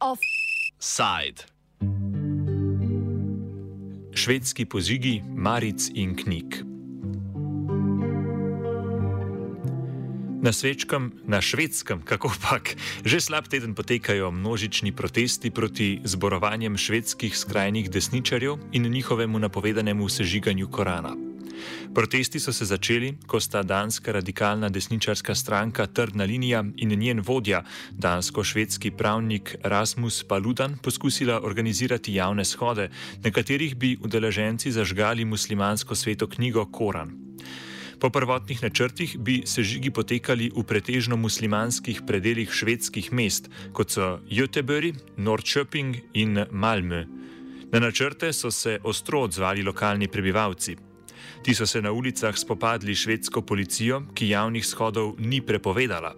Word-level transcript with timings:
Offside. 0.00 1.44
Švedski 4.14 4.64
pozigi, 4.64 5.22
maric 5.36 5.90
in 5.94 6.16
knjig. 6.16 6.64
Na, 10.40 10.52
svečkem, 10.52 11.12
na 11.24 11.40
švedskem, 11.40 12.00
kako 12.00 12.32
pak, 12.40 12.72
že 13.04 13.20
slab 13.20 13.52
teden 13.52 13.74
potekajo 13.74 14.30
množični 14.30 14.96
protesti 14.96 15.50
proti 15.50 16.00
zborovanjem 16.04 16.76
švedskih 16.76 17.36
skrajnih 17.36 17.90
desničarjev 17.90 18.56
in 18.72 18.88
njihovemu 18.88 19.38
napovedanemu 19.38 20.08
sežiganju 20.08 20.70
Korana. 20.70 21.35
Protesti 21.94 22.40
so 22.40 22.52
se 22.52 22.64
začeli, 22.64 23.14
ko 23.26 23.40
sta 23.40 23.62
danska 23.62 24.12
radikalna 24.12 24.68
desničarska 24.68 25.34
stranka 25.34 25.86
Trdna 25.86 26.24
linija 26.24 26.64
in 26.76 26.98
njen 26.98 27.20
vodja, 27.20 27.62
dansko-švedski 27.92 28.90
pravnik 28.90 29.56
Rasmus 29.62 30.24
Paludan, 30.24 30.78
poskusila 30.82 31.40
organizirati 31.42 32.14
javne 32.14 32.44
shode, 32.44 32.90
na 33.24 33.30
katerih 33.30 33.76
bi 33.76 33.96
udeleženci 34.02 34.72
zažgali 34.72 35.24
muslimansko 35.24 35.94
sveto 35.94 36.26
knjigo 36.26 36.66
Koran. 36.72 37.26
Po 38.00 38.10
prvotnih 38.10 38.62
načrtih 38.62 39.16
bi 39.18 39.42
sežigi 39.48 39.90
potekali 39.90 40.50
v 40.52 40.64
pretežno 40.68 41.16
muslimanskih 41.16 42.02
predeljih 42.06 42.52
švedskih 42.52 43.08
mest, 43.12 43.48
kot 43.72 43.90
so 43.90 44.20
Göteborg, 44.28 45.00
Norrköping 45.16 45.96
in 46.12 46.44
Malmö. 46.52 47.06
Na 47.72 47.80
načrte 47.80 48.32
so 48.32 48.50
se 48.50 48.78
ostro 48.84 49.22
odzvali 49.22 49.62
lokalni 49.62 50.08
prebivalci. 50.08 50.76
Ti 51.42 51.54
so 51.54 51.66
se 51.66 51.82
na 51.82 51.92
ulicah 51.92 52.34
spopadli 52.36 52.94
švedsko 52.94 53.42
policijo, 53.42 54.02
ki 54.14 54.28
javnih 54.28 54.66
shodov 54.66 55.14
ni 55.18 55.40
prepovedala. 55.40 56.14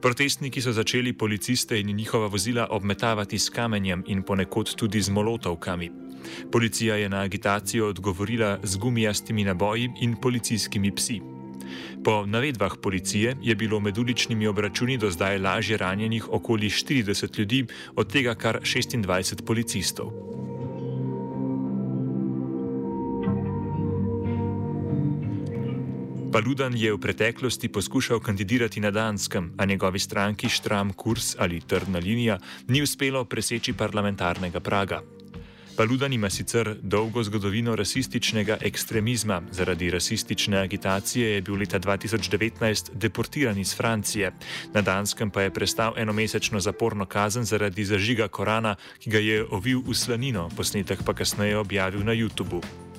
Protestniki 0.00 0.60
so 0.60 0.72
začeli 0.72 1.12
policiste 1.12 1.80
in 1.80 1.96
njihova 1.96 2.26
vozila 2.26 2.66
obmetavati 2.70 3.38
s 3.38 3.50
kamenjem 3.50 4.04
in 4.06 4.22
ponekod 4.22 4.74
tudi 4.74 5.00
z 5.02 5.10
molotovkami. 5.10 5.90
Policija 6.52 6.96
je 6.96 7.08
na 7.08 7.20
agitacijo 7.20 7.88
odgovorila 7.88 8.58
z 8.62 8.76
gumijastimi 8.76 9.44
naboji 9.44 9.90
in 10.00 10.16
policijskimi 10.16 10.94
psi. 10.94 11.20
Po 12.04 12.26
navedbah 12.26 12.76
policije 12.82 13.36
je 13.42 13.54
bilo 13.54 13.80
med 13.80 13.98
uličnimi 13.98 14.46
obračuni 14.46 14.98
do 14.98 15.10
zdaj 15.10 15.38
lažje 15.38 15.76
ranjenih 15.76 16.32
okoli 16.32 16.68
40 16.68 17.38
ljudi, 17.38 17.66
od 17.96 18.12
tega 18.12 18.34
kar 18.34 18.60
26 18.60 19.44
policistov. 19.46 20.12
Paludan 26.34 26.74
je 26.74 26.90
v 26.90 26.98
preteklosti 26.98 27.70
poskušal 27.70 28.18
kandidirati 28.18 28.80
na 28.82 28.90
Danskem, 28.90 29.54
a 29.58 29.64
njegovi 29.64 29.98
stranki 29.98 30.48
Štram 30.48 30.90
Kurs 30.92 31.36
ali 31.38 31.60
Trdna 31.60 31.98
linija 31.98 32.38
ni 32.68 32.82
uspelo 32.82 33.24
preseči 33.24 33.72
parlamentarnega 33.72 34.60
praga. 34.60 35.02
Paludan 35.76 36.12
ima 36.12 36.30
sicer 36.30 36.74
dolgo 36.82 37.22
zgodovino 37.22 37.76
rasističnega 37.76 38.56
ekstremizma. 38.60 39.42
Zaradi 39.52 39.90
rasistične 39.90 40.58
agitacije 40.58 41.28
je 41.34 41.42
bil 41.42 41.54
leta 41.54 41.78
2019 41.78 42.90
deportiran 42.94 43.58
iz 43.58 43.76
Francije. 43.76 44.32
Na 44.72 44.82
Danskem 44.82 45.30
pa 45.30 45.42
je 45.42 45.54
prestal 45.54 45.94
enomesečno 45.96 46.60
zaporno 46.60 47.06
kazen 47.06 47.44
zaradi 47.44 47.84
zažiga 47.84 48.28
Korana, 48.28 48.74
ki 48.98 49.10
ga 49.10 49.18
je 49.18 49.46
ovil 49.50 49.86
v 49.86 49.94
slanino, 49.94 50.48
posnetek 50.56 51.06
pa 51.06 51.14
kasneje 51.14 51.58
objavil 51.58 52.02
na 52.02 52.12
YouTubu. 52.12 52.93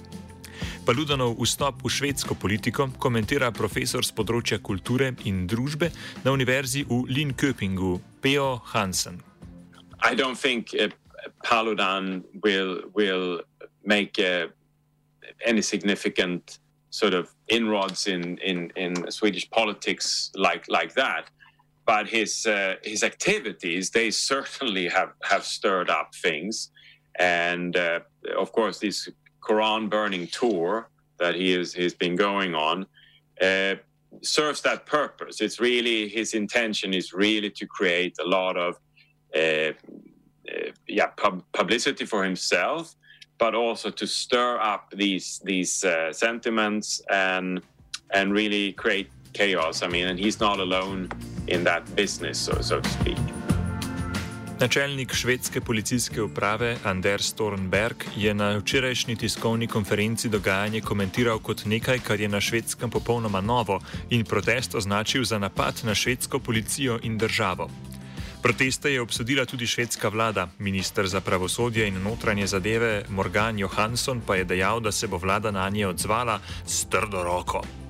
Paludanov 0.85 1.41
vstop 1.41 1.81
v 1.81 1.89
švedsko 1.89 2.35
politiko 2.37 2.85
komentira 3.01 3.49
profesor 3.49 4.05
z 4.05 4.13
področja 4.13 4.59
kulture 4.61 5.07
in 5.25 5.47
družbe 5.49 5.89
na 6.21 6.29
univerzi 6.29 6.83
v 6.85 7.09
Linköpingu, 7.09 7.97
Peo 8.21 8.61
Hansen. 8.69 9.17
I 10.05 10.13
don't 10.13 10.37
think 10.37 10.77
uh, 10.77 10.93
Paludan 11.41 12.21
will 12.45 12.85
will 12.93 13.41
make 13.81 14.21
uh, 14.21 14.53
any 15.41 15.65
significant 15.65 16.61
sort 16.93 17.17
of 17.17 17.33
inroads 17.49 18.05
in, 18.05 18.37
in, 18.45 18.69
in 18.77 19.09
Swedish 19.09 19.49
politics 19.49 20.29
like 20.37 20.69
like 20.69 20.93
that. 20.93 21.33
But 21.89 22.05
his 22.13 22.45
uh, 22.45 22.77
his 22.85 23.01
activities 23.01 23.89
they 23.89 24.13
certainly 24.13 24.85
have, 24.93 25.17
have 25.25 25.49
stirred 25.49 25.89
up 25.89 26.13
things, 26.13 26.69
and 27.17 27.73
uh, 27.73 28.05
of 28.37 28.51
course 28.53 28.77
this 28.77 29.09
Quran 29.47 29.89
burning 29.89 30.27
tour 30.27 30.89
that 31.19 31.35
he 31.35 31.53
is 31.53 31.73
he's 31.73 31.93
been 31.93 32.15
going 32.15 32.55
on 32.55 32.85
uh, 33.41 33.75
serves 34.21 34.61
that 34.61 34.85
purpose. 34.85 35.41
It's 35.41 35.59
really 35.59 36.07
his 36.07 36.33
intention 36.33 36.93
is 36.93 37.13
really 37.13 37.49
to 37.51 37.65
create 37.65 38.15
a 38.19 38.27
lot 38.27 38.57
of 38.57 38.79
uh, 39.35 39.39
uh, 39.39 39.71
yeah 40.87 41.07
pub- 41.17 41.43
publicity 41.53 42.05
for 42.05 42.23
himself, 42.23 42.95
but 43.37 43.55
also 43.55 43.89
to 43.89 44.07
stir 44.07 44.59
up 44.59 44.91
these 44.95 45.41
these 45.43 45.83
uh, 45.83 46.13
sentiments 46.13 47.01
and 47.09 47.61
and 48.11 48.33
really 48.33 48.73
create 48.73 49.09
chaos. 49.33 49.81
I 49.81 49.87
mean, 49.87 50.07
and 50.07 50.19
he's 50.19 50.39
not 50.39 50.59
alone 50.59 51.09
in 51.47 51.63
that 51.65 51.83
business, 51.95 52.39
so 52.39 52.61
so 52.61 52.79
to 52.79 52.89
speak. 52.89 53.34
Načelnik 54.59 55.13
švedske 55.13 55.61
policijske 55.61 56.21
uprave 56.21 56.77
Anders 56.83 57.25
Stornberg 57.25 57.95
je 58.15 58.33
na 58.33 58.57
včerajšnji 58.57 59.15
tiskovni 59.15 59.67
konferenci 59.67 60.29
dogajanje 60.29 60.81
komentiral 60.81 61.39
kot 61.39 61.65
nekaj, 61.65 61.99
kar 61.99 62.19
je 62.19 62.27
na 62.27 62.41
švedskem 62.41 62.89
popolnoma 62.89 63.41
novo 63.41 63.79
in 64.09 64.23
protest 64.25 64.75
označil 64.75 65.23
za 65.23 65.39
napad 65.39 65.81
na 65.83 65.95
švedsko 65.95 66.39
policijo 66.39 66.99
in 67.03 67.17
državo. 67.17 67.69
Proteste 68.41 68.93
je 68.93 69.01
obsodila 69.01 69.45
tudi 69.45 69.67
švedska 69.67 70.09
vlada. 70.09 70.47
Ministr 70.59 71.07
za 71.07 71.21
pravosodje 71.21 71.87
in 71.87 72.03
notranje 72.03 72.47
zadeve 72.47 73.05
Morgan 73.09 73.59
Johansson 73.59 74.21
pa 74.27 74.35
je 74.35 74.43
dejal, 74.43 74.79
da 74.79 74.91
se 74.91 75.07
bo 75.07 75.17
vlada 75.17 75.51
na 75.51 75.69
nje 75.69 75.87
odzvala 75.87 76.39
s 76.65 76.85
trdo 76.85 77.23
roko. 77.23 77.84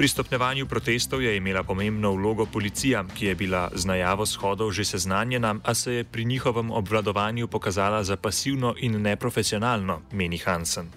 Pri 0.00 0.08
stopnevanju 0.08 0.64
protestov 0.64 1.20
je 1.20 1.36
imela 1.36 1.60
pomembno 1.60 2.14
vlogo 2.16 2.46
policija, 2.48 3.04
ki 3.04 3.26
je 3.26 3.34
bila 3.34 3.68
z 3.74 3.84
najavo 3.84 4.24
shodov 4.26 4.72
že 4.72 4.84
seznanjena, 4.84 5.60
a 5.60 5.74
se 5.74 5.92
je 5.92 6.04
pri 6.04 6.24
njihovem 6.24 6.70
obvladovanju 6.70 7.48
pokazala 7.48 8.00
za 8.04 8.16
pasivno 8.16 8.74
in 8.80 9.02
neprofesionalno, 9.02 10.00
meni 10.12 10.38
Hansen. 10.38 10.88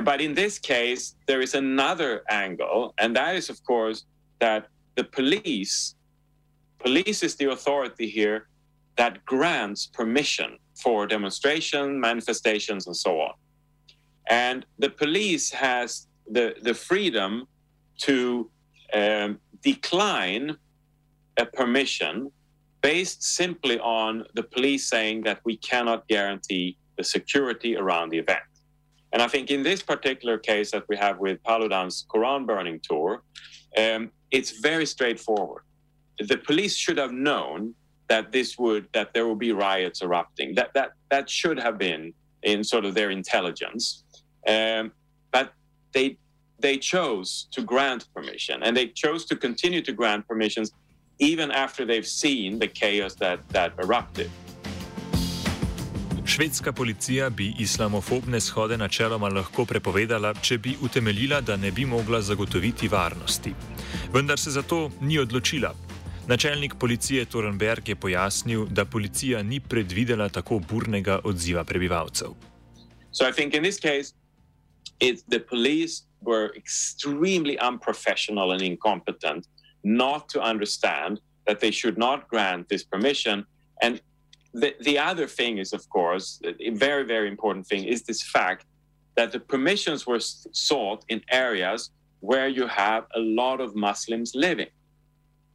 But 0.00 0.20
in 0.20 0.34
this 0.34 0.58
case, 0.58 1.12
there 1.26 1.44
is 1.44 1.54
another 1.54 2.24
angle, 2.30 2.94
and 2.96 3.14
that 3.16 3.36
is, 3.36 3.50
of 3.50 3.60
course, 3.68 4.06
that 4.40 4.72
the 4.96 5.04
police 5.04 5.94
police 6.78 7.26
is 7.26 7.36
the 7.36 7.52
authority 7.52 8.08
here 8.08 8.48
that 8.96 9.12
grants 9.26 9.90
permission 9.96 10.56
for 10.82 11.06
demonstration, 11.06 12.00
manifestations, 12.00 12.86
and 12.86 12.96
so 12.96 13.20
on. 13.20 13.34
And 14.30 14.64
the 14.78 14.88
police 14.88 15.52
has 15.52 16.08
the, 16.32 16.54
the 16.62 16.72
freedom 16.72 17.48
to 17.98 18.50
um, 18.92 19.38
decline 19.62 20.56
a 21.36 21.46
permission 21.46 22.30
based 22.82 23.22
simply 23.22 23.78
on 23.80 24.24
the 24.34 24.42
police 24.42 24.86
saying 24.86 25.22
that 25.22 25.40
we 25.44 25.56
cannot 25.56 26.06
guarantee 26.06 26.76
the 26.96 27.04
security 27.04 27.76
around 27.76 28.10
the 28.10 28.18
event. 28.18 28.40
And 29.12 29.22
I 29.22 29.28
think 29.28 29.50
in 29.50 29.62
this 29.62 29.82
particular 29.82 30.38
case 30.38 30.70
that 30.72 30.84
we 30.88 30.96
have 30.96 31.18
with 31.18 31.42
Paludan's 31.44 32.04
Quran 32.12 32.46
burning 32.46 32.80
tour, 32.82 33.22
um, 33.78 34.10
it's 34.30 34.50
very 34.60 34.86
straightforward 34.86 35.62
the 36.18 36.36
police 36.38 36.76
should 36.76 36.98
have 36.98 37.12
known 37.12 37.74
that 38.08 38.32
this 38.32 38.58
would 38.58 38.86
that 38.92 39.12
there 39.14 39.26
will 39.26 39.36
be 39.36 39.52
riots 39.52 40.02
erupting. 40.02 40.54
That 40.54 40.72
that 40.74 40.92
that 41.10 41.28
should 41.28 41.58
have 41.58 41.78
been 41.78 42.12
in 42.42 42.62
sort 42.62 42.84
of 42.84 42.94
their 42.94 43.10
intelligence, 43.10 44.04
um, 44.46 44.92
but 45.32 45.52
they 45.92 46.18
they 46.60 46.78
chose 46.78 47.48
to 47.50 47.62
grant 47.62 48.04
permission, 48.14 48.62
and 48.62 48.76
they 48.76 48.92
chose 48.94 49.26
to 49.26 49.36
continue 49.36 49.82
to 49.82 49.92
grant 49.92 50.26
permissions 50.26 50.72
even 51.18 51.50
after 51.50 51.86
they've 51.86 52.06
seen 52.06 52.58
the 52.58 52.68
chaos 52.68 53.14
that 53.14 53.38
that 53.52 53.72
erupted. 53.78 54.30
Švedska 56.26 56.72
policija 56.72 57.30
bi 57.30 57.54
islamofobne 57.58 58.40
shode 58.40 58.78
načeloma 58.78 59.28
lahko 59.28 59.64
prepovedala, 59.64 60.34
če 60.42 60.58
bi 60.58 60.76
utemeljila, 60.82 61.40
da 61.40 61.56
ne 61.56 61.70
bi 61.70 61.84
mogla 61.84 62.20
zagotoviti 62.20 62.88
varnosti. 62.88 63.52
Vendar 64.12 64.38
se 64.38 64.50
za 64.50 64.62
to 64.62 64.90
ni 65.00 65.18
odločila, 65.18 65.74
Načelnik 66.26 66.74
policije 66.80 67.24
Torenberg 67.24 67.88
je 67.88 67.96
pojasnil, 67.96 68.66
da 68.66 68.84
policija 68.84 69.42
ni 69.42 69.60
predvidela 69.60 70.28
tako 70.28 70.58
burnega 70.58 71.18
odziva 71.24 71.64
prebivalcev. 71.64 72.28
So 73.12 73.28
I 73.28 73.32
think 73.32 73.54
in 73.54 73.62
this 73.62 73.80
case, 73.80 74.14
it, 75.00 75.24
the 75.28 75.38
police 75.38 76.02
were 76.24 76.52
extremely 76.56 77.58
unprofessional 77.58 78.52
and 78.52 78.62
incompetent 78.62 79.46
not 79.82 80.28
to 80.30 80.40
understand 80.40 81.20
that 81.46 81.60
they 81.60 81.70
should 81.70 81.98
not 81.98 82.28
grant 82.28 82.68
this 82.68 82.84
permission. 82.84 83.44
And 83.82 84.00
the, 84.52 84.74
the 84.80 84.98
other 84.98 85.26
thing 85.26 85.58
is, 85.58 85.72
of 85.72 85.88
course, 85.90 86.40
a 86.60 86.70
very, 86.70 87.04
very 87.04 87.28
important 87.28 87.66
thing 87.66 87.84
is 87.84 88.02
this 88.02 88.22
fact 88.22 88.64
that 89.16 89.32
the 89.32 89.40
permissions 89.40 90.06
were 90.06 90.20
sought 90.20 91.04
in 91.08 91.20
areas 91.30 91.90
where 92.20 92.48
you 92.48 92.66
have 92.66 93.04
a 93.14 93.20
lot 93.20 93.60
of 93.60 93.74
Muslims 93.74 94.34
living. 94.34 94.72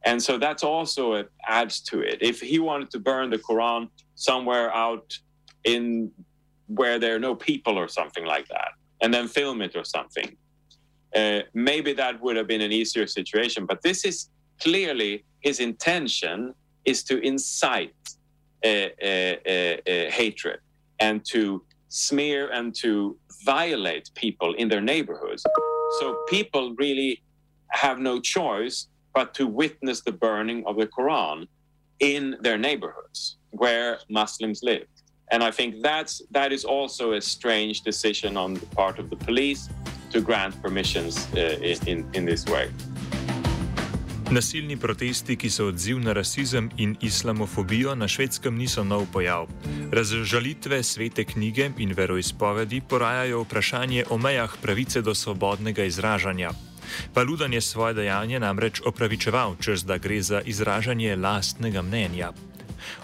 And 0.04 0.22
so 0.22 0.38
that's 0.38 0.62
also 0.62 1.14
it 1.14 1.30
adds 1.46 1.80
to 1.80 2.00
it. 2.00 2.18
If 2.22 2.40
he 2.40 2.58
wanted 2.58 2.90
to 2.92 2.98
burn 2.98 3.30
the 3.30 3.38
Quran 3.38 3.88
somewhere 4.14 4.72
out 4.74 5.18
in 5.64 6.10
where 6.68 6.98
there 6.98 7.16
are 7.16 7.18
no 7.18 7.34
people 7.34 7.76
or 7.76 7.88
something 7.88 8.24
like 8.24 8.48
that, 8.48 8.72
and 9.02 9.12
then 9.12 9.28
film 9.28 9.60
it 9.60 9.74
or 9.74 9.84
something, 9.84 10.36
uh, 11.14 11.40
maybe 11.54 11.92
that 11.92 12.20
would 12.20 12.36
have 12.36 12.46
been 12.46 12.60
an 12.60 12.72
easier 12.72 13.06
situation. 13.06 13.66
But 13.66 13.82
this 13.82 14.04
is 14.04 14.28
clearly 14.60 15.24
his 15.40 15.60
intention 15.60 16.54
is 16.84 17.02
to 17.04 17.18
incite 17.20 17.94
uh, 18.64 18.68
uh, 18.68 19.34
uh, 19.46 19.50
uh 19.50 20.10
hatred 20.10 20.60
and 20.98 21.24
to 21.24 21.62
smear 21.88 22.50
and 22.50 22.74
to 22.74 23.16
violate 23.44 24.10
people 24.14 24.54
in 24.54 24.68
their 24.68 24.80
neighborhoods. 24.80 25.44
So 25.98 26.22
people 26.28 26.74
really 26.76 27.22
have 27.68 27.98
no 27.98 28.20
choice 28.20 28.88
but 29.14 29.34
to 29.34 29.46
witness 29.46 30.02
the 30.02 30.12
burning 30.12 30.64
of 30.66 30.76
the 30.76 30.86
Quran 30.86 31.46
in 31.98 32.36
their 32.40 32.58
neighborhoods 32.58 33.36
where 33.50 33.98
Muslims 34.08 34.62
live. 34.62 34.86
And 35.32 35.42
I 35.42 35.50
think 35.50 35.82
that's 35.82 36.22
that 36.32 36.52
is 36.52 36.64
also 36.64 37.12
a 37.12 37.20
strange 37.20 37.82
decision 37.82 38.36
on 38.36 38.54
the 38.54 38.66
part 38.66 38.98
of 38.98 39.10
the 39.10 39.16
police 39.16 39.68
to 40.12 40.20
grant 40.20 40.62
permissions 40.62 41.28
uh, 41.34 41.86
in, 41.86 42.04
in 42.14 42.26
this 42.26 42.44
way. 42.46 42.68
Nasilni 44.30 44.76
protesti, 44.76 45.34
ki 45.36 45.48
so 45.50 45.66
odziv 45.72 45.98
na 45.98 46.12
rasizem 46.14 46.68
in 46.78 46.94
islamofobijo, 47.02 47.94
na 47.94 48.08
švedskem 48.08 48.54
niso 48.54 48.84
nov 48.84 49.08
pojav. 49.12 49.48
Razžalitve 49.92 50.82
svete 50.82 51.24
knjige 51.24 51.70
in 51.78 51.94
veroizpovedi 51.96 52.80
porajajo 52.80 53.42
vprašanje 53.42 54.04
o 54.10 54.18
mejah 54.18 54.54
pravice 54.62 55.02
do 55.02 55.14
svobodnega 55.14 55.84
izražanja. 55.84 56.50
Paludan 57.14 57.52
je 57.52 57.60
svoje 57.60 57.94
dejanje 57.94 58.40
namreč 58.40 58.80
opravičeval, 58.86 59.56
čez 59.60 59.84
da 59.84 59.98
gre 59.98 60.22
za 60.22 60.40
izražanje 60.40 61.16
lastnega 61.16 61.82
mnenja. 61.82 62.32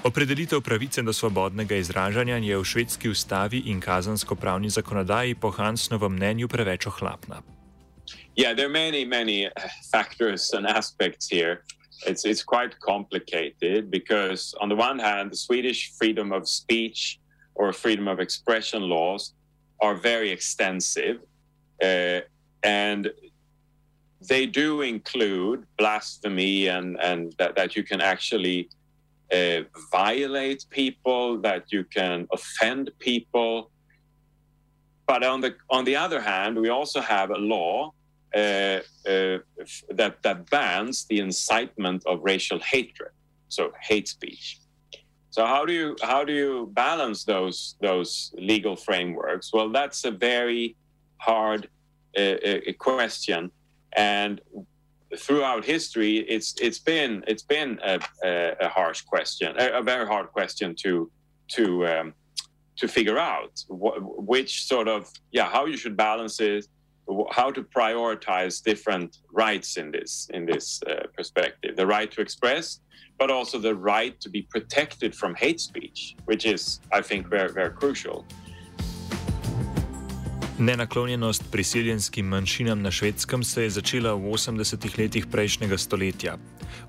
Opredelitev 0.04 0.60
pravice 0.60 1.02
do 1.02 1.12
svobodnega 1.12 1.76
izražanja 1.76 2.36
je 2.36 2.58
v 2.58 2.64
švedski 2.64 3.08
ustavi 3.08 3.62
in 3.66 3.80
kazansko-pravni 3.80 4.70
zakonodaji 4.70 5.34
po 5.34 5.50
Hansnovem 5.50 6.12
mnenju 6.12 6.48
preveč 6.48 6.86
ohlapna. 6.86 7.42
Yeah, 8.36 8.54
there 8.54 8.66
are 8.66 8.72
many, 8.72 9.04
many 9.04 9.48
factors 9.90 10.52
and 10.52 10.66
aspects 10.66 11.28
here. 11.28 11.64
It's, 12.06 12.24
it's 12.24 12.44
quite 12.44 12.78
complicated 12.80 13.90
because, 13.90 14.54
on 14.60 14.68
the 14.68 14.76
one 14.76 14.98
hand, 14.98 15.32
the 15.32 15.36
Swedish 15.36 15.92
freedom 15.98 16.32
of 16.32 16.46
speech 16.48 17.18
or 17.54 17.72
freedom 17.72 18.06
of 18.08 18.20
expression 18.20 18.82
laws 18.82 19.32
are 19.80 19.94
very 19.94 20.30
extensive. 20.30 21.20
Uh, 21.82 22.20
and 22.62 23.10
they 24.28 24.46
do 24.46 24.82
include 24.82 25.64
blasphemy 25.78 26.68
and, 26.68 27.00
and 27.00 27.34
that, 27.38 27.54
that 27.56 27.76
you 27.76 27.82
can 27.82 28.00
actually 28.00 28.68
uh, 29.32 29.62
violate 29.90 30.64
people, 30.70 31.38
that 31.38 31.72
you 31.72 31.84
can 31.84 32.26
offend 32.32 32.90
people. 32.98 33.70
But 35.06 35.24
on 35.24 35.40
the 35.40 35.56
on 35.70 35.84
the 35.84 35.96
other 35.96 36.20
hand, 36.20 36.58
we 36.58 36.68
also 36.68 37.00
have 37.00 37.30
a 37.30 37.38
law 37.38 37.92
uh, 38.34 38.80
uh, 39.08 39.38
that 39.90 40.22
that 40.22 40.50
bans 40.50 41.06
the 41.06 41.20
incitement 41.20 42.04
of 42.06 42.20
racial 42.22 42.58
hatred, 42.60 43.12
so 43.48 43.72
hate 43.80 44.08
speech. 44.08 44.58
So 45.30 45.44
how 45.44 45.64
do 45.64 45.72
you 45.72 45.96
how 46.02 46.24
do 46.24 46.32
you 46.32 46.70
balance 46.72 47.24
those 47.24 47.76
those 47.80 48.34
legal 48.38 48.76
frameworks? 48.76 49.52
Well, 49.52 49.70
that's 49.70 50.04
a 50.04 50.10
very 50.10 50.76
hard 51.18 51.68
uh, 52.16 52.20
uh 52.20 52.72
question, 52.78 53.50
and 53.96 54.40
throughout 55.16 55.64
history, 55.64 56.18
it's 56.28 56.54
it's 56.60 56.78
been 56.78 57.22
it's 57.26 57.42
been 57.42 57.78
a, 57.84 57.98
a, 58.24 58.56
a 58.60 58.68
harsh 58.68 59.02
question, 59.02 59.54
a, 59.58 59.78
a, 59.78 59.82
very 59.82 60.06
hard 60.06 60.28
question 60.32 60.74
to 60.82 61.10
to 61.48 61.86
um, 61.86 62.14
to 62.76 62.88
figure 62.88 63.18
out 63.18 63.52
wh- 63.68 64.00
which 64.18 64.64
sort 64.66 64.88
of 64.88 65.10
yeah 65.32 65.48
how 65.48 65.66
you 65.66 65.76
should 65.76 65.96
balance 65.96 66.40
it, 66.40 66.66
how 67.30 67.50
to 67.50 67.62
prioritize 67.62 68.62
different 68.62 69.18
rights 69.32 69.76
in 69.76 69.90
this 69.90 70.28
in 70.34 70.44
this 70.44 70.82
uh, 70.82 71.06
perspective, 71.16 71.76
the 71.76 71.86
right 71.86 72.10
to 72.10 72.20
express, 72.20 72.80
but 73.18 73.30
also 73.30 73.58
the 73.58 73.74
right 73.74 74.20
to 74.20 74.28
be 74.28 74.42
protected 74.42 75.14
from 75.14 75.34
hate 75.34 75.60
speech, 75.60 76.16
which 76.24 76.44
is 76.44 76.80
I 76.92 77.00
think 77.00 77.28
very 77.28 77.52
very 77.52 77.70
crucial. 77.70 78.24
Nenaklonjenost 80.58 81.42
prisiljenskim 81.52 82.26
manjšinam 82.26 82.82
na 82.82 82.90
švedskem 82.90 83.44
se 83.44 83.62
je 83.62 83.70
začela 83.70 84.14
v 84.14 84.32
80-ih 84.32 84.98
letih 84.98 85.26
prejšnjega 85.26 85.76
stoletja. 85.78 86.36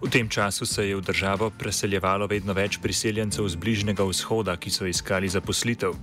V 0.01 0.07
tem 0.09 0.29
času 0.29 0.65
se 0.65 0.87
je 0.87 0.95
v 0.95 1.01
državo 1.01 1.49
preseljevalo 1.49 2.27
vedno 2.31 2.53
več 2.53 2.77
priseljencev 2.79 3.47
z 3.47 3.55
Bližnjega 3.59 4.05
vzhoda, 4.07 4.55
ki 4.55 4.71
so 4.71 4.87
iskali 4.87 5.27
zaposlitev. 5.27 5.97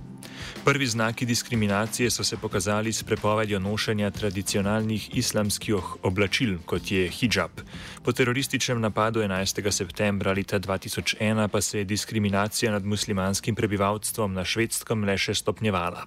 Prvi 0.65 0.87
znaki 0.87 1.25
diskriminacije 1.25 2.11
so 2.11 2.23
se 2.23 2.37
pokazali 2.37 2.93
s 2.93 3.03
prepovedjo 3.03 3.59
nošenja 3.59 4.11
tradicionalnih 4.11 5.17
islamskih 5.17 6.05
oblačil, 6.05 6.59
kot 6.65 6.91
je 6.91 7.09
hijab. 7.09 7.65
Po 8.03 8.11
terorističnem 8.11 8.81
napadu 8.81 9.25
11. 9.25 9.71
septembra 9.71 10.33
leta 10.33 10.59
2001 10.59 11.47
pa 11.47 11.61
se 11.61 11.77
je 11.77 11.85
diskriminacija 11.85 12.71
nad 12.71 12.85
muslimanskim 12.85 13.55
prebivalstvom 13.55 14.33
na 14.33 14.45
švedskem 14.45 15.03
le 15.03 15.17
še 15.17 15.33
stopnjevala. 15.33 16.05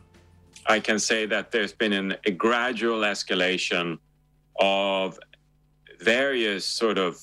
I 0.68 0.80
can 0.80 0.98
say 0.98 1.24
that 1.26 1.50
there's 1.50 1.72
been 1.72 1.94
an, 1.94 2.16
a 2.26 2.30
gradual 2.30 3.00
escalation 3.00 3.98
of 4.60 5.18
various 6.00 6.66
sort 6.66 6.98
of 6.98 7.18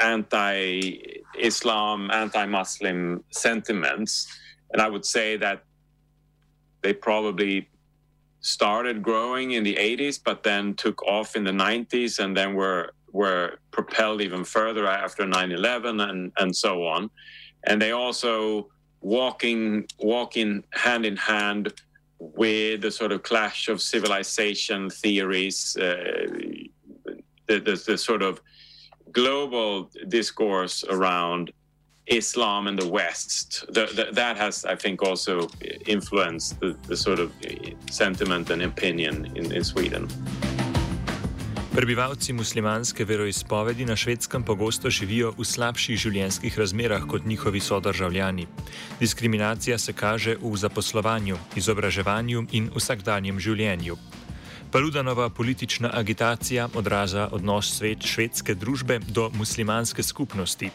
anti 0.00 0.90
Islam, 1.38 2.10
anti 2.10 2.44
Muslim 2.44 3.24
sentiments. 3.30 4.26
And 4.72 4.82
I 4.82 4.88
would 4.90 5.06
say 5.06 5.38
that 5.38 5.64
they 6.82 6.92
probably 6.92 7.68
started 8.40 9.02
growing 9.02 9.52
in 9.52 9.64
the 9.64 9.74
80s, 9.74 10.20
but 10.22 10.42
then 10.42 10.74
took 10.74 11.02
off 11.04 11.34
in 11.34 11.44
the 11.44 11.50
90s 11.50 12.18
and 12.18 12.36
then 12.36 12.54
were, 12.54 12.92
were 13.10 13.58
propelled 13.70 14.20
even 14.20 14.44
further 14.44 14.86
after 14.86 15.26
9 15.26 15.50
11 15.50 16.00
and, 16.00 16.30
and 16.36 16.54
so 16.54 16.86
on. 16.86 17.10
And 17.64 17.80
they 17.80 17.92
also 17.92 18.68
walking, 19.00 19.86
walking 19.98 20.62
hand 20.72 21.06
in 21.06 21.16
hand 21.16 21.72
with 22.18 22.82
the 22.82 22.90
sort 22.90 23.12
of 23.12 23.22
clash 23.22 23.68
of 23.68 23.80
civilization 23.80 24.90
theories, 24.90 25.76
uh, 25.76 25.96
the, 27.46 27.58
the, 27.60 27.82
the, 27.86 27.98
sort 27.98 28.22
of 28.22 28.40
global 29.12 29.90
discourse 30.08 30.84
around 30.88 31.52
Islam 32.06 32.68
and 32.68 32.78
the 32.78 32.88
West. 32.88 33.64
The, 33.68 34.08
that 34.12 34.36
has, 34.36 34.64
I 34.64 34.76
think, 34.76 35.02
also 35.02 35.48
influenced 35.86 36.58
the, 36.60 36.96
sort 36.96 37.18
of 37.18 37.32
sentiment 37.90 38.50
and 38.50 38.62
opinion 38.62 39.32
in, 39.36 39.52
in 39.52 39.64
Sweden. 39.64 40.08
Prebivalci 41.76 42.32
muslimanske 42.32 43.04
veroizpovedi 43.04 43.84
na 43.84 43.96
švedskem 43.96 44.42
pogosto 44.42 44.88
živijo 44.90 45.34
v 45.36 45.44
slabših 45.44 45.98
življenjskih 46.00 46.56
razmerah 46.58 47.04
kot 47.04 47.26
njihovi 47.28 47.60
sodržavljani. 47.60 48.46
Diskriminacija 49.00 49.76
se 49.78 49.92
kaže 49.92 50.38
v 50.40 50.56
zaposlovanju, 50.56 51.36
izobraževanju 51.56 52.46
in 52.56 52.70
vsakdanjem 52.72 53.40
življenju. 53.40 53.98
Paludanova 54.76 55.30
politična 55.30 55.90
agitacija 55.92 56.68
odraža 56.74 57.28
odnos 57.32 57.76
svet 57.76 58.02
švedske 58.04 58.54
družbe 58.54 58.98
do 59.08 59.30
muslimanske 59.34 60.02
skupnosti. 60.02 60.68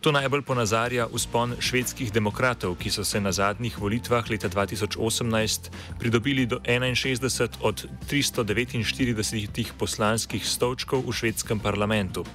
To 0.00 0.12
najbolj 0.12 0.42
ponazarja 0.42 1.06
uspon 1.06 1.54
švedskih 1.58 2.12
demokratov, 2.12 2.74
ki 2.76 2.90
so 2.90 3.04
se 3.04 3.20
na 3.20 3.32
zadnjih 3.32 3.78
volitvah 3.80 4.30
leta 4.30 4.48
2018 4.48 5.70
pridobili 5.98 6.44
do 6.46 6.58
61 6.58 7.48
od 7.60 7.86
349 8.10 9.72
poslanskih 9.78 10.48
stolčkov 10.48 11.00
v 11.06 11.12
švedskem 11.12 11.60
parlamentu. 11.60 12.26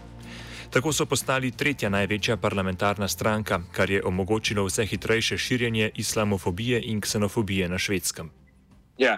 Tako 0.73 0.93
so 0.93 1.05
postali 1.05 1.51
tretja 1.51 1.93
največja 1.93 2.37
parlamentarna 2.37 3.07
stranka, 3.07 3.61
kar 3.71 3.91
je 3.91 4.01
omogočilo 4.03 4.65
vse 4.65 4.85
hitrejše 4.85 5.37
širjenje 5.37 5.91
islamofobije 5.95 6.81
in 6.81 7.01
ksenofobije 7.01 7.69
na 7.69 7.77
švedskem. 7.77 8.46
Yeah, 8.97 9.17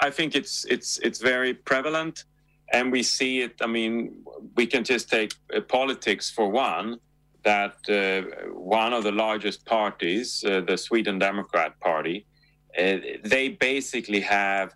I 0.00 0.10
think 0.10 0.34
it's 0.34 0.64
it's 0.64 0.98
it's 0.98 1.20
very 1.20 1.54
prevalent, 1.54 2.24
and 2.72 2.92
we 2.92 3.02
see 3.02 3.42
it. 3.42 3.54
I 3.60 3.66
mean, 3.66 4.24
we 4.56 4.66
can 4.66 4.84
just 4.84 5.08
take 5.08 5.34
uh, 5.54 5.60
politics 5.60 6.30
for 6.30 6.50
one. 6.50 6.98
that 7.44 7.76
uh, 7.88 8.22
one 8.52 8.92
of 8.92 9.04
the 9.04 9.12
largest 9.12 9.64
parties, 9.66 10.44
uh, 10.46 10.60
the 10.60 10.76
Sweden 10.76 11.18
Democrat 11.18 11.78
Party, 11.80 12.26
uh, 12.78 12.96
they 13.24 13.48
basically 13.48 14.20
have 14.20 14.74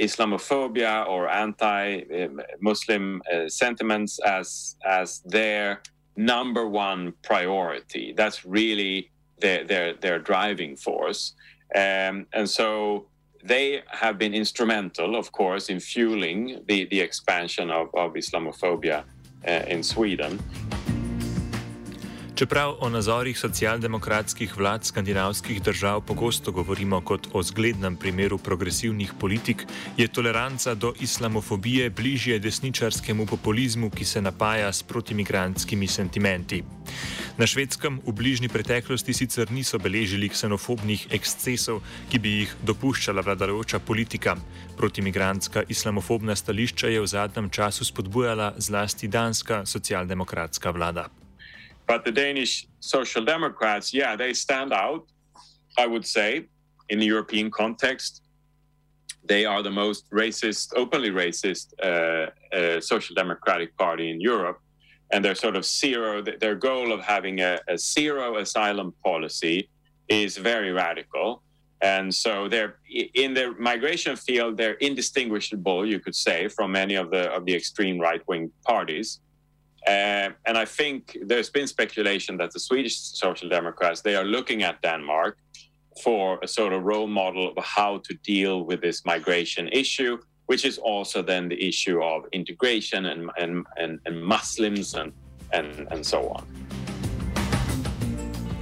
Islamophobia 0.00 1.06
or 1.06 1.28
anti-Muslim 1.28 3.22
uh, 3.32 3.48
sentiments 3.48 4.18
as 4.20 4.76
as 4.84 5.20
their 5.20 5.82
number 6.16 6.66
one 6.66 7.12
priority. 7.22 8.12
That's 8.16 8.44
really 8.44 9.10
their 9.38 9.64
their, 9.64 9.94
their 9.94 10.18
driving 10.18 10.76
force, 10.76 11.34
um, 11.74 12.26
and 12.32 12.48
so 12.48 13.06
they 13.44 13.82
have 13.86 14.18
been 14.18 14.34
instrumental, 14.34 15.16
of 15.16 15.30
course, 15.32 15.72
in 15.72 15.80
fueling 15.80 16.60
the, 16.66 16.86
the 16.90 17.00
expansion 17.00 17.70
of, 17.70 17.88
of 17.94 18.16
Islamophobia 18.16 19.04
uh, 19.46 19.62
in 19.68 19.84
Sweden. 19.84 20.38
Čeprav 22.34 22.72
o 22.82 22.88
nazorih 22.90 23.38
socialdemokratskih 23.38 24.56
vlad 24.58 24.84
skandinavskih 24.84 25.62
držav 25.62 26.00
pogosto 26.00 26.50
govorimo 26.52 26.98
kot 27.00 27.28
o 27.32 27.42
zglednem 27.42 27.96
primeru 27.96 28.38
progresivnih 28.38 29.12
politik, 29.20 29.62
je 29.96 30.08
toleranca 30.08 30.74
do 30.74 30.92
islamofobije 31.00 31.90
bližje 31.90 32.38
desničarskemu 32.38 33.26
populizmu, 33.26 33.90
ki 33.90 34.04
se 34.04 34.22
napaja 34.22 34.72
s 34.72 34.82
protimigrantskimi 34.82 35.86
sentimenti. 35.86 36.64
Na 37.34 37.46
švedskem 37.50 37.98
v 38.06 38.12
bližnji 38.14 38.46
preteklosti 38.46 39.10
sicer 39.10 39.50
niso 39.50 39.74
beležili 39.82 40.30
ksenofobnih 40.30 41.10
ekscesov, 41.10 41.80
ki 42.06 42.18
bi 42.22 42.30
jih 42.38 42.52
dopuščala 42.62 43.24
vladajoča 43.26 43.80
politika. 43.82 44.36
Protimigrantska 44.78 45.64
islamofobna 45.66 46.38
stališča 46.38 46.94
je 46.94 47.02
v 47.02 47.10
zadnjem 47.10 47.50
času 47.50 47.90
spodbujala 47.90 48.54
zlasti 48.62 49.10
danska 49.10 49.66
socialdemokratska 49.66 50.70
vlada. 50.70 51.10
But 51.90 52.06
the 52.06 52.14
Danish 52.14 52.70
Social 52.78 53.26
Democrats, 53.26 53.90
yeah, 53.90 54.14
they 54.14 54.30
stand 54.30 54.70
out, 54.70 55.10
I 55.74 55.90
would 55.90 56.06
say, 56.06 56.46
in 56.86 57.02
the 57.02 57.10
European 57.10 57.50
context. 57.50 58.22
They 59.26 59.44
are 59.44 59.62
the 59.62 59.74
most 59.74 60.06
racist, 60.12 60.70
openly 60.78 61.10
racist 61.10 61.74
uh, 61.82 62.30
uh, 62.54 62.80
social 62.80 63.14
democratic 63.18 63.74
party 63.76 64.10
in 64.10 64.20
Europe. 64.20 64.62
And 65.14 65.24
their 65.24 65.36
sort 65.36 65.54
of 65.54 65.64
zero, 65.64 66.10
their 66.44 66.56
goal 66.56 66.92
of 66.92 67.00
having 67.00 67.36
a, 67.40 67.60
a 67.68 67.78
zero 67.78 68.26
asylum 68.44 68.92
policy 69.04 69.68
is 70.08 70.36
very 70.36 70.72
radical. 70.72 71.40
And 71.80 72.12
so 72.12 72.48
they're 72.48 72.78
in 73.24 73.32
the 73.32 73.54
migration 73.70 74.16
field, 74.16 74.56
they're 74.56 74.78
indistinguishable, 74.88 75.86
you 75.86 76.00
could 76.00 76.16
say, 76.16 76.48
from 76.48 76.72
many 76.72 76.96
of 76.96 77.06
the 77.14 77.24
of 77.36 77.44
the 77.46 77.54
extreme 77.54 77.96
right 78.08 78.22
wing 78.26 78.50
parties. 78.66 79.20
Uh, 79.86 80.30
and 80.46 80.56
I 80.64 80.64
think 80.64 80.98
there's 81.30 81.50
been 81.50 81.68
speculation 81.68 82.32
that 82.38 82.50
the 82.52 82.60
Swedish 82.68 82.96
Social 83.24 83.48
Democrats 83.48 84.00
they 84.00 84.16
are 84.16 84.28
looking 84.36 84.60
at 84.68 84.82
Denmark 84.82 85.34
for 86.02 86.40
a 86.42 86.48
sort 86.48 86.72
of 86.72 86.82
role 86.82 87.10
model 87.22 87.52
of 87.56 87.64
how 87.64 87.92
to 88.06 88.14
deal 88.32 88.56
with 88.68 88.80
this 88.80 89.04
migration 89.04 89.68
issue, 89.68 90.18
which 90.46 90.64
is 90.64 90.78
also 90.78 91.22
then 91.22 91.48
the 91.48 91.68
issue 91.68 92.02
of 92.02 92.24
integration 92.32 93.06
and 93.06 93.30
and, 93.38 93.66
and, 93.76 94.00
and 94.06 94.22
Muslims 94.22 94.94
and, 94.94 95.12
and 95.52 95.88
and 95.90 96.04
so 96.04 96.18
on. 96.28 96.44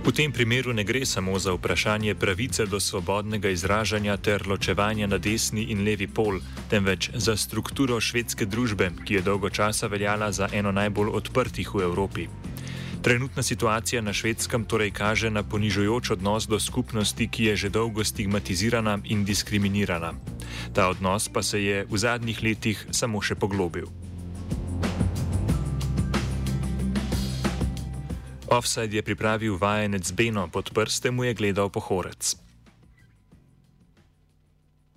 V 0.02 0.10
tem 0.10 0.32
primeru 0.34 0.72
ne 0.74 0.82
gre 0.84 1.06
samo 1.06 1.38
za 1.38 1.52
vprašanje 1.54 2.14
pravice 2.14 2.66
do 2.66 2.80
svobodnega 2.80 3.48
izražanja 3.48 4.16
ter 4.16 4.42
ločevanja 4.48 5.06
na 5.06 5.18
desni 5.18 5.62
in 5.70 5.84
levi 5.84 6.08
pol, 6.10 6.40
temveč 6.70 7.10
za 7.14 7.36
strukturo 7.36 8.00
švedske 8.00 8.44
družbe, 8.44 8.90
ki 9.06 9.14
je 9.14 9.22
dolgo 9.22 9.50
časa 9.50 9.86
veljala 9.86 10.32
za 10.32 10.48
eno 10.52 10.72
najbolj 10.72 11.14
odprtih 11.14 11.74
v 11.74 11.86
Evropi. 11.86 12.26
Trenutna 13.02 13.42
situacija 13.42 14.02
na 14.02 14.12
švedskem 14.12 14.64
torej 14.64 14.90
kaže 14.90 15.30
na 15.30 15.42
ponižujoč 15.42 16.10
odnos 16.10 16.50
do 16.50 16.58
skupnosti, 16.60 17.28
ki 17.28 17.44
je 17.44 17.56
že 17.56 17.68
dolgo 17.70 18.04
stigmatizirana 18.04 18.98
in 19.04 19.24
diskriminirana. 19.24 20.14
Ta 20.72 20.88
odnos 20.88 21.28
pa 21.28 21.42
se 21.42 21.62
je 21.62 21.84
v 21.90 21.98
zadnjih 21.98 22.42
letih 22.42 22.86
samo 22.90 23.18
še 23.18 23.34
poglobil. 23.34 23.90
Offside 28.52 28.96
je 28.96 29.02
pripravil 29.02 29.56
vajenec 29.56 30.12
Beno, 30.12 30.44
pod 30.52 30.70
prstem 30.76 31.16
mu 31.16 31.24
je 31.24 31.34
gledal 31.34 31.72
pohorec. 31.72 32.41